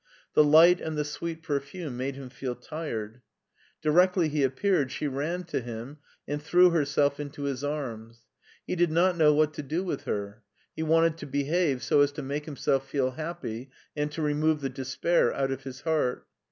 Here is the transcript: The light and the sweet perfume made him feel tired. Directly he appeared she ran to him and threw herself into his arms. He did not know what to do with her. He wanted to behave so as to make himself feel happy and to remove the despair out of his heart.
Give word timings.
The 0.33 0.43
light 0.43 0.81
and 0.81 0.97
the 0.97 1.05
sweet 1.05 1.43
perfume 1.43 1.95
made 1.95 2.15
him 2.15 2.31
feel 2.31 2.55
tired. 2.55 3.21
Directly 3.83 4.29
he 4.29 4.41
appeared 4.43 4.91
she 4.91 5.05
ran 5.07 5.43
to 5.43 5.61
him 5.61 5.99
and 6.27 6.41
threw 6.41 6.71
herself 6.71 7.19
into 7.19 7.43
his 7.43 7.63
arms. 7.63 8.23
He 8.65 8.75
did 8.75 8.89
not 8.89 9.15
know 9.15 9.31
what 9.31 9.53
to 9.53 9.61
do 9.61 9.83
with 9.83 10.05
her. 10.05 10.41
He 10.75 10.81
wanted 10.81 11.17
to 11.19 11.27
behave 11.27 11.83
so 11.83 12.01
as 12.01 12.11
to 12.13 12.23
make 12.23 12.45
himself 12.45 12.89
feel 12.89 13.11
happy 13.11 13.69
and 13.95 14.11
to 14.13 14.23
remove 14.23 14.61
the 14.61 14.69
despair 14.69 15.31
out 15.35 15.51
of 15.51 15.65
his 15.65 15.81
heart. 15.81 16.25